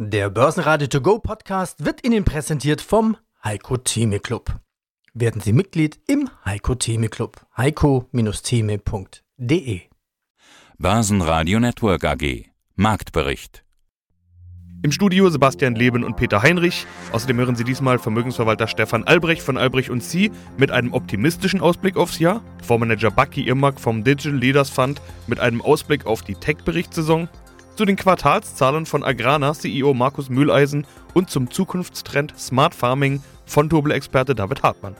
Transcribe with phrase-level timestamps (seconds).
[0.00, 4.60] Der Börsenradio To Go Podcast wird Ihnen präsentiert vom Heiko Theme Club.
[5.12, 7.44] Werden Sie Mitglied im Heiko Theme Club.
[7.56, 9.80] heiko-theme.de
[10.78, 12.44] Börsenradio Network AG
[12.76, 13.64] Marktbericht
[14.82, 16.86] im Studio Sebastian Leben und Peter Heinrich.
[17.10, 21.96] Außerdem hören Sie diesmal Vermögensverwalter Stefan Albrecht von Albrecht und Sie mit einem optimistischen Ausblick
[21.96, 27.28] aufs Jahr, Fondsmanager Bucky Irmak vom Digital Leaders Fund mit einem Ausblick auf die Tech-Berichtssaison,
[27.78, 30.84] zu den Quartalszahlen von Agrana CEO Markus Mühleisen
[31.14, 34.96] und zum Zukunftstrend Smart Farming von Tobel-Experte David Hartmann.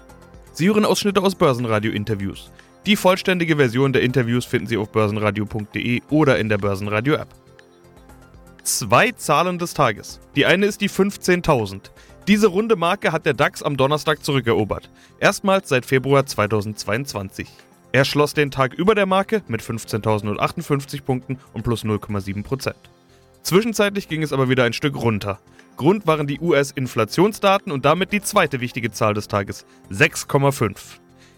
[0.53, 2.53] Sie hören Ausschnitte aus Börsenradio-Interviews.
[2.87, 7.35] Die vollständige Version der Interviews finden Sie auf börsenradio.de oder in der Börsenradio-App.
[8.63, 10.21] Zwei Zahlen des Tages.
[10.37, 11.91] Die eine ist die 15.000.
[12.29, 14.89] Diese runde Marke hat der DAX am Donnerstag zurückerobert.
[15.19, 17.49] Erstmals seit Februar 2022.
[17.91, 22.75] Er schloss den Tag über der Marke mit 15.058 Punkten und plus 0,7%.
[23.43, 25.39] Zwischenzeitlich ging es aber wieder ein Stück runter.
[25.79, 30.77] Grund waren die US-Inflationsdaten und damit die zweite wichtige Zahl des Tages, 6,5.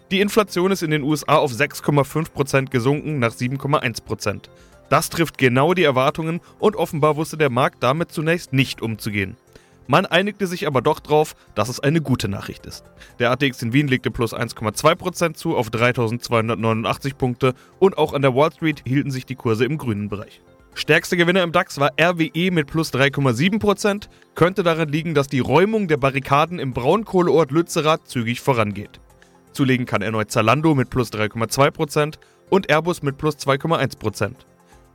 [0.09, 4.49] Die Inflation ist in den USA auf 6,5% gesunken nach 7,1%.
[4.89, 9.37] Das trifft genau die Erwartungen und offenbar wusste der Markt damit zunächst nicht umzugehen.
[9.87, 12.85] Man einigte sich aber doch darauf, dass es eine gute Nachricht ist.
[13.19, 18.35] Der ATX in Wien legte plus 1,2% zu auf 3289 Punkte und auch an der
[18.35, 20.41] Wall Street hielten sich die Kurse im grünen Bereich.
[20.73, 25.89] Stärkster Gewinner im DAX war RWE mit plus 3,7%, könnte daran liegen, dass die Räumung
[25.89, 29.01] der Barrikaden im Braunkohleort Lützerath zügig vorangeht.
[29.51, 32.15] Zulegen kann erneut Zalando mit plus 3,2%
[32.49, 34.35] und Airbus mit plus 2,1%.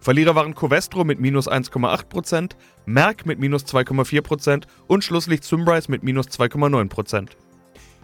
[0.00, 2.52] Verlierer waren Covestro mit minus 1,8%,
[2.86, 7.30] Merck mit minus 2,4% und schlusslich Symrise mit minus 2,9%.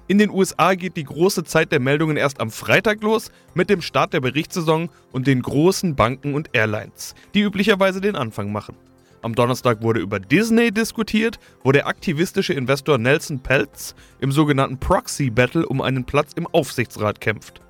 [0.09, 3.81] In den USA geht die große Zeit der Meldungen erst am Freitag los mit dem
[3.81, 8.77] Start der Berichtssaison und den großen Banken und Airlines, die üblicherweise den Anfang machen.
[9.23, 15.31] Am Donnerstag wurde über Disney diskutiert, wo der aktivistische Investor Nelson Peltz im sogenannten Proxy
[15.31, 17.61] Battle um einen Platz im Aufsichtsrat kämpft.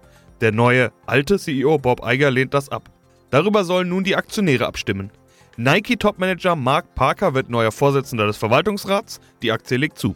[0.40, 2.90] Der neue, alte CEO Bob Iger lehnt das ab.
[3.32, 5.10] Darüber sollen nun die Aktionäre abstimmen.
[5.56, 10.14] Nike-Topmanager Mark Parker wird neuer Vorsitzender des Verwaltungsrats, die Aktie legt zu.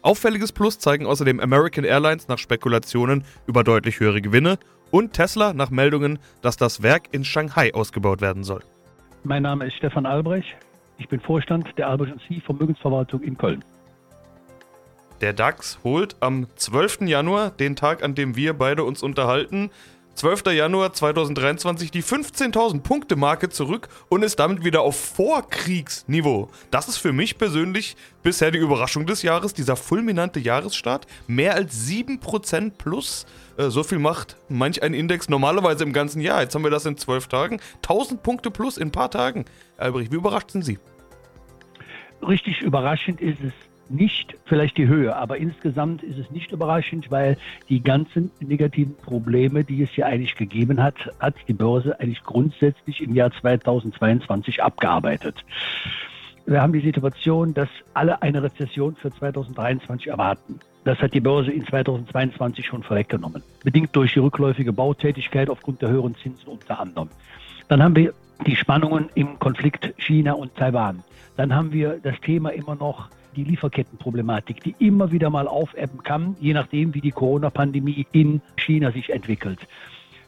[0.00, 4.58] Auffälliges Plus zeigen außerdem American Airlines nach Spekulationen über deutlich höhere Gewinne
[4.90, 8.62] und Tesla nach Meldungen, dass das Werk in Shanghai ausgebaut werden soll.
[9.22, 10.56] Mein Name ist Stefan Albrecht.
[10.96, 13.62] Ich bin Vorstand der Albrecht C Vermögensverwaltung in Köln.
[15.20, 17.02] Der DAX holt am 12.
[17.02, 19.70] Januar, den Tag, an dem wir beide uns unterhalten,
[20.20, 20.52] 12.
[20.52, 26.50] Januar 2023 die 15.000 Punkte Marke zurück und ist damit wieder auf Vorkriegsniveau.
[26.70, 31.06] Das ist für mich persönlich bisher die Überraschung des Jahres, dieser fulminante Jahresstart.
[31.26, 33.24] Mehr als 7% plus.
[33.56, 36.42] Äh, so viel macht manch ein Index normalerweise im ganzen Jahr.
[36.42, 37.58] Jetzt haben wir das in 12 Tagen.
[37.76, 39.46] 1000 Punkte plus in ein paar Tagen.
[39.78, 40.78] Albrecht, wie überrascht sind Sie?
[42.20, 47.36] Richtig überraschend ist es nicht vielleicht die Höhe, aber insgesamt ist es nicht überraschend, weil
[47.68, 53.02] die ganzen negativen Probleme, die es hier eigentlich gegeben hat, hat die Börse eigentlich grundsätzlich
[53.02, 55.44] im Jahr 2022 abgearbeitet.
[56.46, 60.60] Wir haben die Situation, dass alle eine Rezession für 2023 erwarten.
[60.84, 65.90] Das hat die Börse in 2022 schon vorweggenommen, bedingt durch die rückläufige Bautätigkeit aufgrund der
[65.90, 67.10] höheren Zinsen unter anderem.
[67.68, 68.14] Dann haben wir
[68.46, 71.04] die Spannungen im Konflikt China und Taiwan.
[71.36, 73.10] Dann haben wir das Thema immer noch
[73.44, 78.92] die Lieferkettenproblematik, die immer wieder mal aufebben kann, je nachdem, wie die Corona-Pandemie in China
[78.92, 79.66] sich entwickelt.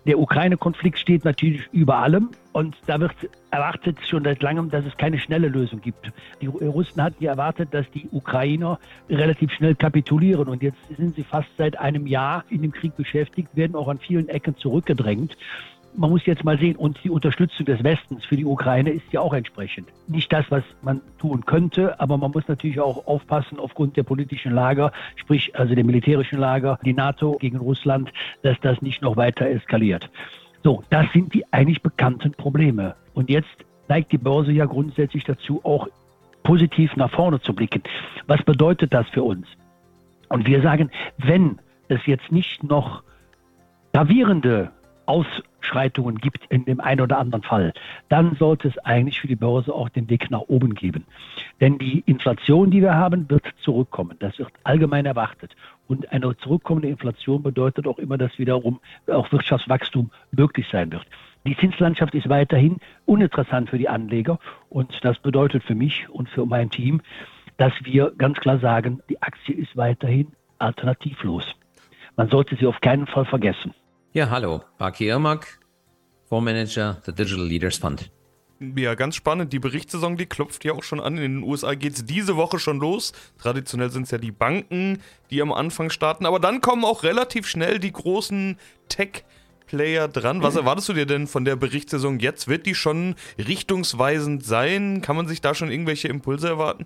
[0.06, 3.14] Der Ukraine-Konflikt steht natürlich über allem und da wird
[3.52, 6.10] erwartet schon seit langem, dass es keine schnelle Lösung gibt.
[6.40, 11.22] Die Russen hatten ja erwartet, dass die Ukrainer relativ schnell kapitulieren und jetzt sind sie
[11.22, 15.36] fast seit einem Jahr in dem Krieg beschäftigt, werden auch an vielen Ecken zurückgedrängt
[15.94, 19.20] man muss jetzt mal sehen, und die Unterstützung des Westens für die Ukraine ist ja
[19.20, 19.88] auch entsprechend.
[20.08, 24.53] Nicht das, was man tun könnte, aber man muss natürlich auch aufpassen aufgrund der politischen
[24.53, 29.48] Lager, sprich also der militärischen Lager, die NATO gegen Russland, dass das nicht noch weiter
[29.48, 30.10] eskaliert.
[30.64, 32.94] So, das sind die eigentlich bekannten Probleme.
[33.14, 33.56] Und jetzt
[33.88, 35.88] neigt die Börse ja grundsätzlich dazu, auch
[36.44, 37.83] positiv nach vorne zu blicken.
[38.27, 39.47] Was bedeutet das für uns?
[40.28, 41.59] Und wir sagen, wenn
[41.89, 43.03] es jetzt nicht noch
[43.92, 44.71] gravierende
[45.62, 47.72] Ausschreitungen gibt in dem einen oder anderen Fall,
[48.09, 51.04] dann sollte es eigentlich für die Börse auch den Weg nach oben geben.
[51.60, 54.16] Denn die Inflation, die wir haben, wird zurückkommen.
[54.18, 55.54] Das wird allgemein erwartet.
[55.88, 61.06] Und eine zurückkommende Inflation bedeutet auch immer, dass wiederum auch Wirtschaftswachstum möglich sein wird.
[61.44, 64.38] Die Zinslandschaft ist weiterhin uninteressant für die Anleger
[64.68, 67.00] und das bedeutet für mich und für mein Team,
[67.56, 71.44] dass wir ganz klar sagen, die Aktie ist weiterhin alternativlos.
[72.16, 73.74] Man sollte sie auf keinen Fall vergessen.
[74.14, 74.60] Ja, hallo.
[74.76, 75.59] Baki Irmak,
[76.28, 78.10] Fondsmanager der Digital Leaders Fund.
[78.76, 79.54] Ja, ganz spannend.
[79.54, 81.16] Die Berichtssaison, die klopft ja auch schon an.
[81.16, 83.14] In den USA geht es diese Woche schon los.
[83.38, 85.00] Traditionell sind es ja die Banken,
[85.30, 86.26] die am Anfang starten.
[86.26, 88.59] Aber dann kommen auch relativ schnell die großen
[88.91, 90.42] Tech-Player dran.
[90.42, 92.48] Was erwartest du dir denn von der Berichtssaison jetzt?
[92.48, 95.00] Wird die schon richtungsweisend sein?
[95.00, 96.84] Kann man sich da schon irgendwelche Impulse erwarten?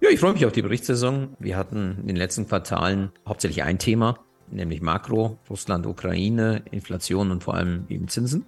[0.00, 1.36] Ja, ich freue mich auf die Berichtssaison.
[1.38, 4.18] Wir hatten in den letzten Quartalen hauptsächlich ein Thema,
[4.50, 8.44] nämlich Makro, Russland, Ukraine, Inflation und vor allem eben Zinsen.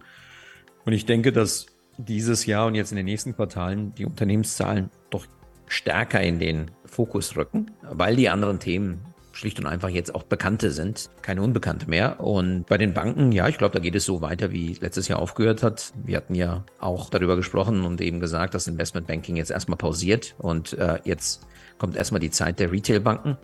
[0.85, 1.67] Und ich denke, dass
[1.99, 5.27] dieses Jahr und jetzt in den nächsten Quartalen die Unternehmenszahlen doch
[5.67, 9.00] stärker in den Fokus rücken, weil die anderen Themen
[9.33, 12.21] schlicht und einfach jetzt auch Bekannte sind, keine Unbekannte mehr.
[12.21, 15.21] Und bei den Banken, ja, ich glaube, da geht es so weiter, wie letztes Jahr
[15.21, 15.93] aufgehört hat.
[16.05, 20.73] Wir hatten ja auch darüber gesprochen und eben gesagt, dass Investmentbanking jetzt erstmal pausiert und
[20.73, 21.47] äh, jetzt
[21.79, 23.37] kommt erstmal die Zeit der Retailbanken.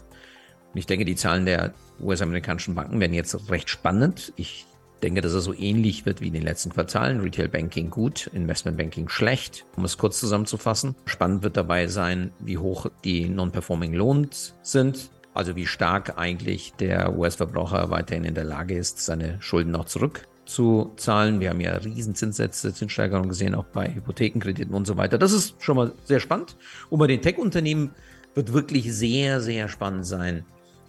[0.75, 4.32] Ich denke, die Zahlen der US-amerikanischen Banken werden jetzt recht spannend.
[4.37, 4.67] Ich
[5.03, 7.21] denke, dass es so ähnlich wird wie in den letzten Quartalen.
[7.21, 9.67] Retail Banking gut, Investment Banking schlecht.
[9.76, 10.97] Um es kurz zusammenzufassen.
[11.05, 15.11] Spannend wird dabei sein, wie hoch die Non-Performing Loans sind.
[15.32, 21.41] Also wie stark eigentlich der US-Verbraucher weiterhin in der Lage ist, seine Schulden noch zurückzuzahlen.
[21.41, 25.19] Wir haben ja riesen Zinssätze, Zinssteigerungen gesehen, auch bei Hypothekenkrediten und so weiter.
[25.19, 26.56] Das ist schon mal sehr spannend.
[26.88, 27.91] Und bei den Tech-Unternehmen
[28.35, 30.44] wird wirklich sehr, sehr spannend sein,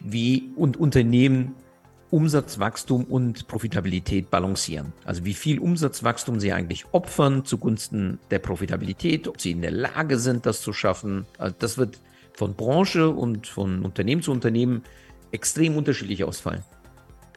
[0.05, 1.55] wie und Unternehmen
[2.11, 4.93] Umsatzwachstum und Profitabilität balancieren.
[5.03, 10.17] Also wie viel Umsatzwachstum sie eigentlich opfern zugunsten der Profitabilität, ob sie in der Lage
[10.19, 11.25] sind, das zu schaffen.
[11.37, 11.99] Also das wird
[12.33, 14.83] von Branche und von Unternehmen zu Unternehmen
[15.31, 16.63] extrem unterschiedlich ausfallen.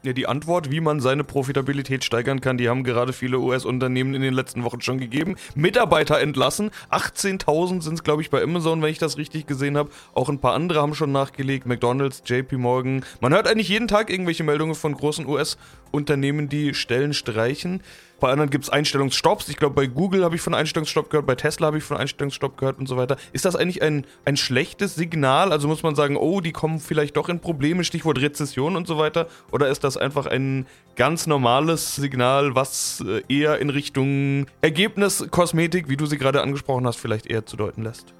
[0.03, 4.21] Ja, die Antwort, wie man seine Profitabilität steigern kann, die haben gerade viele US-Unternehmen in
[4.21, 5.35] den letzten Wochen schon gegeben.
[5.55, 6.71] Mitarbeiter entlassen.
[6.89, 9.89] 18.000 sind es, glaube ich, bei Amazon, wenn ich das richtig gesehen habe.
[10.13, 11.65] Auch ein paar andere haben schon nachgelegt.
[11.65, 13.03] McDonald's, JP Morgan.
[13.19, 17.81] Man hört eigentlich jeden Tag irgendwelche Meldungen von großen US-Unternehmen, die Stellen streichen.
[18.19, 19.49] Bei anderen gibt es Einstellungsstopps.
[19.49, 22.57] Ich glaube, bei Google habe ich von Einstellungsstopp gehört, bei Tesla habe ich von Einstellungsstopp
[22.57, 23.17] gehört und so weiter.
[23.31, 25.51] Ist das eigentlich ein, ein schlechtes Signal?
[25.51, 28.97] Also muss man sagen, oh, die kommen vielleicht doch in Probleme, Stichwort Rezession und so
[28.97, 29.27] weiter?
[29.51, 35.97] Oder ist das einfach ein ganz normales Signal, was äh, eher in Richtung Ergebniskosmetik, wie
[35.97, 38.13] du sie gerade angesprochen hast, vielleicht eher zu deuten lässt?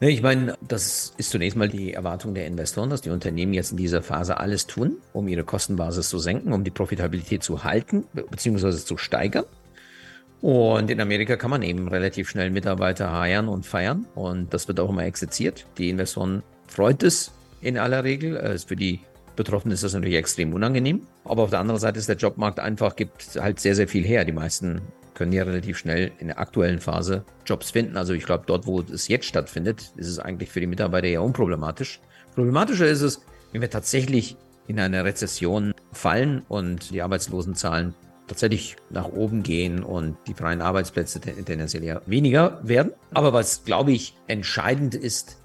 [0.00, 3.76] Ich meine, das ist zunächst mal die Erwartung der Investoren, dass die Unternehmen jetzt in
[3.76, 8.76] dieser Phase alles tun, um ihre Kostenbasis zu senken, um die Profitabilität zu halten bzw.
[8.76, 9.44] zu steigern.
[10.40, 14.78] Und in Amerika kann man eben relativ schnell Mitarbeiter heiern und feiern und das wird
[14.78, 15.66] auch immer exerziert.
[15.78, 18.56] Die Investoren freut es in aller Regel.
[18.64, 19.00] Für die
[19.34, 21.08] Betroffenen ist das natürlich extrem unangenehm.
[21.24, 24.24] Aber auf der anderen Seite ist der Jobmarkt einfach, gibt halt sehr, sehr viel her.
[24.24, 24.80] Die meisten
[25.18, 27.96] können ja relativ schnell in der aktuellen Phase Jobs finden.
[27.96, 31.20] Also ich glaube, dort, wo es jetzt stattfindet, ist es eigentlich für die Mitarbeiter ja
[31.20, 32.00] unproblematisch.
[32.34, 33.20] Problematischer ist es,
[33.52, 34.36] wenn wir tatsächlich
[34.68, 37.94] in eine Rezession fallen und die Arbeitslosenzahlen
[38.28, 42.92] tatsächlich nach oben gehen und die freien Arbeitsplätze tendenziell ja weniger werden.
[43.12, 45.38] Aber was, glaube ich, entscheidend ist,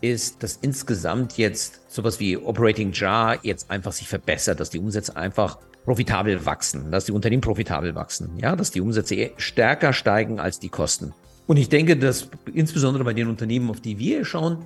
[0.00, 5.16] ist, dass insgesamt jetzt sowas wie Operating Jar jetzt einfach sich verbessert, dass die Umsätze
[5.16, 10.58] einfach profitabel wachsen, dass die Unternehmen profitabel wachsen, ja, dass die Umsätze stärker steigen als
[10.58, 11.12] die Kosten.
[11.46, 14.58] Und ich denke, dass insbesondere bei den Unternehmen, auf die wir schauen,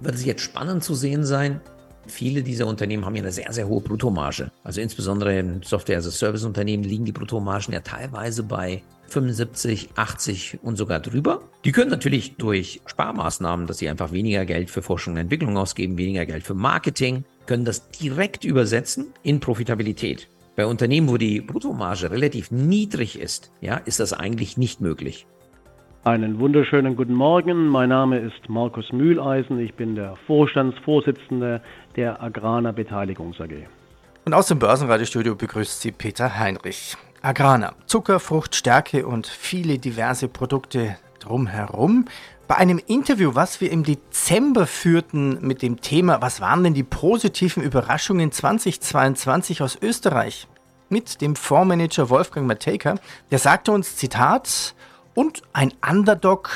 [0.00, 1.60] wird es jetzt spannend zu sehen sein.
[2.08, 4.50] Viele dieser Unternehmen haben ja eine sehr, sehr hohe Bruttomarge.
[4.62, 11.42] Also insbesondere in Software-as-a-Service-Unternehmen liegen die Bruttomargen ja teilweise bei 75, 80 und sogar drüber.
[11.64, 15.98] Die können natürlich durch Sparmaßnahmen, dass sie einfach weniger Geld für Forschung und Entwicklung ausgeben,
[15.98, 20.28] weniger Geld für Marketing, können das direkt übersetzen in Profitabilität.
[20.56, 25.26] Bei Unternehmen, wo die Bruttomarge relativ niedrig ist, ja, ist das eigentlich nicht möglich.
[26.04, 27.66] Einen wunderschönen guten Morgen.
[27.66, 29.58] Mein Name ist Markus Mühleisen.
[29.58, 31.60] Ich bin der Vorstandsvorsitzende
[31.96, 33.66] der Agrana Beteiligungs AG.
[34.24, 36.96] Und aus dem Börsenradiostudio begrüßt Sie Peter Heinrich.
[37.22, 42.04] Agrana, Zucker, Frucht, Stärke und viele diverse Produkte drumherum.
[42.48, 46.84] Bei einem Interview, was wir im Dezember führten mit dem Thema, was waren denn die
[46.84, 50.46] positiven Überraschungen 2022 aus Österreich?
[50.88, 52.94] Mit dem Fondsmanager Wolfgang Matejka,
[53.32, 54.76] der sagte uns, Zitat,
[55.14, 56.52] und ein Underdog,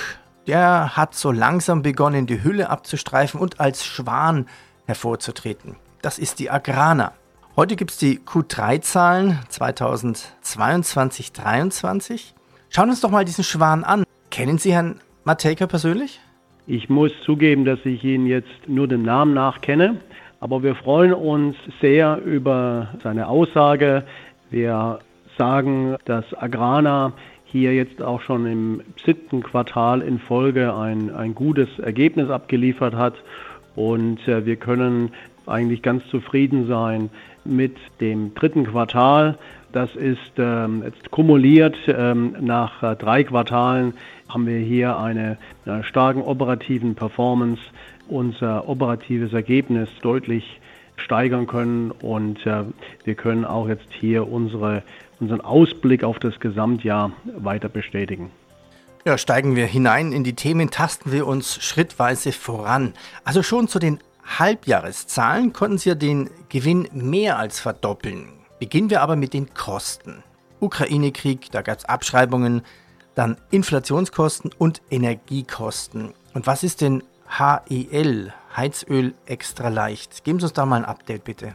[0.46, 4.46] der hat so langsam begonnen, die Hülle abzustreifen und als Schwan
[4.86, 5.74] hervorzutreten.
[6.02, 7.14] Das ist die Agrana.
[7.56, 12.26] Heute gibt es die Q3-Zahlen 2022-23.
[12.68, 14.04] Schauen uns doch mal diesen Schwan an.
[14.30, 16.18] Kennen Sie Herrn Matejka persönlich?
[16.66, 19.98] Ich muss zugeben, dass ich ihn jetzt nur den Namen nach kenne,
[20.40, 24.02] aber wir freuen uns sehr über seine Aussage.
[24.50, 24.98] Wir
[25.38, 27.12] sagen, dass Agrana
[27.44, 33.14] hier jetzt auch schon im siebten Quartal in Folge ein, ein gutes Ergebnis abgeliefert hat.
[33.76, 35.12] Und äh, wir können
[35.46, 37.08] eigentlich ganz zufrieden sein
[37.44, 39.38] mit dem dritten Quartal.
[39.72, 41.76] Das ist ähm, jetzt kumuliert.
[41.86, 43.94] Ähm, nach äh, drei Quartalen
[44.28, 47.60] haben wir hier eine, eine starken operativen Performance,
[48.08, 50.60] unser operatives Ergebnis deutlich
[50.96, 52.64] steigern können und äh,
[53.04, 54.82] wir können auch jetzt hier unsere,
[55.18, 58.30] unseren Ausblick auf das Gesamtjahr weiter bestätigen.
[59.06, 62.92] Ja, steigen wir hinein in die Themen, tasten wir uns schrittweise voran.
[63.24, 63.98] Also schon zu den
[64.38, 68.39] Halbjahreszahlen konnten Sie ja den Gewinn mehr als verdoppeln.
[68.60, 70.22] Beginnen wir aber mit den Kosten.
[70.60, 72.60] Ukraine-Krieg, da gab es Abschreibungen,
[73.14, 76.12] dann Inflationskosten und Energiekosten.
[76.34, 77.02] Und was ist denn
[77.38, 80.24] HEL, Heizöl extra leicht?
[80.24, 81.54] Geben Sie uns da mal ein Update bitte.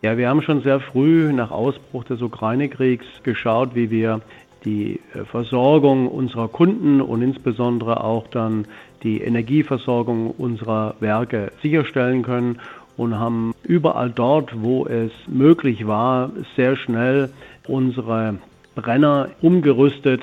[0.00, 4.22] Ja, wir haben schon sehr früh nach Ausbruch des Ukraine-Kriegs geschaut, wie wir
[4.64, 8.66] die äh, Versorgung unserer Kunden und insbesondere auch dann
[9.02, 12.60] die Energieversorgung unserer Werke sicherstellen können
[12.96, 17.30] und haben überall dort, wo es möglich war, sehr schnell
[17.66, 18.36] unsere
[18.74, 20.22] Brenner umgerüstet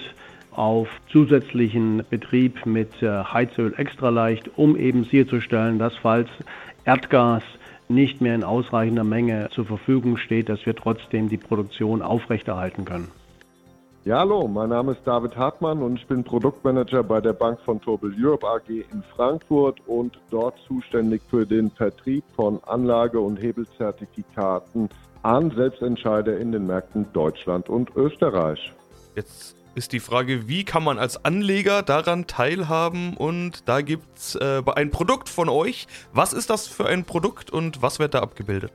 [0.51, 6.29] auf zusätzlichen Betrieb mit äh, Heizöl extra leicht, um eben sicherzustellen, dass falls
[6.85, 7.43] Erdgas
[7.87, 13.09] nicht mehr in ausreichender Menge zur Verfügung steht, dass wir trotzdem die Produktion aufrechterhalten können.
[14.03, 17.79] Ja, hallo, mein Name ist David Hartmann und ich bin Produktmanager bei der Bank von
[17.79, 24.89] Tobel Europe AG in Frankfurt und dort zuständig für den Vertrieb von Anlage- und Hebelzertifikaten
[25.22, 28.74] an Selbstentscheider in den Märkten Deutschland und Österreich.
[29.15, 33.15] Jetzt ist die Frage, wie kann man als Anleger daran teilhaben?
[33.15, 35.86] Und da gibt es äh, ein Produkt von euch.
[36.12, 38.72] Was ist das für ein Produkt und was wird da abgebildet?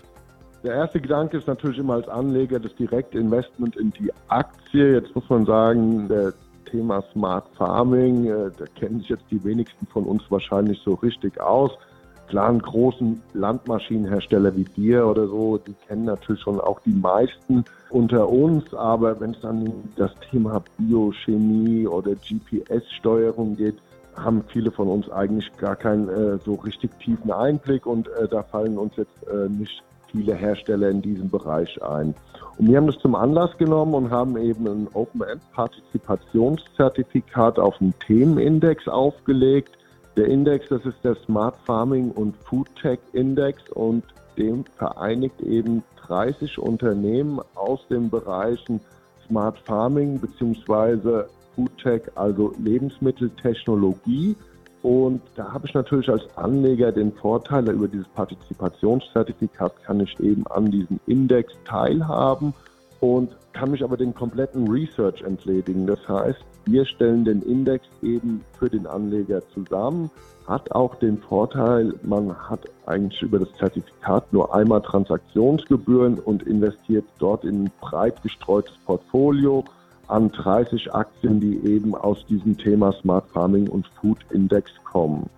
[0.64, 4.94] Der erste Gedanke ist natürlich immer als Anleger das direkte Investment in die Aktie.
[4.94, 6.32] Jetzt muss man sagen, der
[6.64, 11.40] Thema Smart Farming, äh, da kennen sich jetzt die wenigsten von uns wahrscheinlich so richtig
[11.40, 11.70] aus.
[12.28, 17.64] Klar, einen großen Landmaschinenhersteller wie dir oder so, die kennen natürlich schon auch die meisten
[17.90, 18.74] unter uns.
[18.74, 23.76] Aber wenn es dann das Thema Biochemie oder GPS-Steuerung geht,
[24.16, 28.42] haben viele von uns eigentlich gar keinen äh, so richtig tiefen Einblick und äh, da
[28.42, 32.14] fallen uns jetzt äh, nicht viele Hersteller in diesem Bereich ein.
[32.58, 38.86] Und wir haben das zum Anlass genommen und haben eben ein Open-End-Partizipationszertifikat auf einen Themenindex
[38.88, 39.72] aufgelegt.
[40.16, 44.04] Der Index, das ist der Smart Farming und Food Tech Index und
[44.38, 48.80] dem vereinigt eben 30 Unternehmen aus den Bereichen
[49.26, 51.24] Smart Farming bzw.
[51.54, 54.36] Food Tech, also Lebensmitteltechnologie
[54.86, 60.46] und da habe ich natürlich als Anleger den Vorteil, über dieses Partizipationszertifikat kann ich eben
[60.46, 62.54] an diesem Index teilhaben
[63.00, 65.88] und kann mich aber den kompletten Research entledigen.
[65.88, 70.08] Das heißt, wir stellen den Index eben für den Anleger zusammen,
[70.46, 77.06] hat auch den Vorteil, man hat eigentlich über das Zertifikat nur einmal Transaktionsgebühren und investiert
[77.18, 79.64] dort in ein breit gestreutes Portfolio
[80.08, 85.28] an 30 Aktien, die eben aus diesem Thema Smart Farming und Food Index kommen.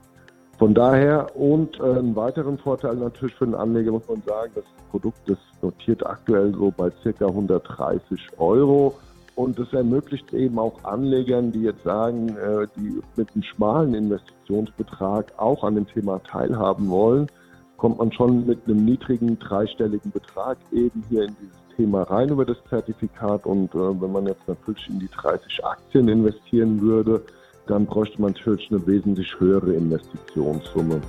[0.58, 4.64] Von daher und äh, einen weiteren Vorteil natürlich für den Anleger muss man sagen, das
[4.90, 7.26] Produkt das notiert aktuell so bei ca.
[7.26, 8.96] 130 Euro
[9.36, 15.32] und das ermöglicht eben auch Anlegern, die jetzt sagen, äh, die mit einem schmalen Investitionsbetrag
[15.36, 17.28] auch an dem Thema teilhaben wollen,
[17.76, 22.44] kommt man schon mit einem niedrigen dreistelligen Betrag eben hier in dieses Thema rein über
[22.44, 27.24] das Zertifikat und äh, wenn man jetzt natürlich in die 30 Aktien investieren würde,
[27.68, 31.00] dann bräuchte man natürlich eine wesentlich höhere Investitionssumme.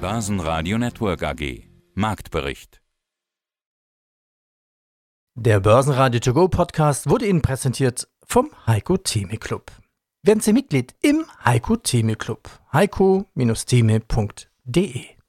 [0.00, 2.80] Börsenradio Network AG Marktbericht
[5.34, 9.70] Der Börsenradio To Go Podcast wurde Ihnen präsentiert vom Heiko Theme Club.
[10.22, 12.48] Werden Sie Mitglied im Heiko Theme Club.
[12.72, 15.19] heiko-theme.de